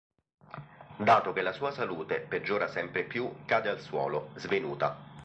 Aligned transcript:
Dato 0.97 1.31
che 1.31 1.43
la 1.43 1.51
sua 1.51 1.69
salute 1.69 2.21
peggiora 2.21 2.67
sempre 2.67 3.03
più, 3.03 3.45
cade 3.45 3.69
al 3.69 3.79
suolo, 3.81 4.31
svenuta. 4.33 4.97